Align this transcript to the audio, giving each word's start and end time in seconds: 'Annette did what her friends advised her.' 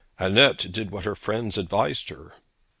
'Annette 0.17 0.71
did 0.71 0.89
what 0.89 1.05
her 1.05 1.13
friends 1.13 1.59
advised 1.59 2.09
her.' 2.09 2.33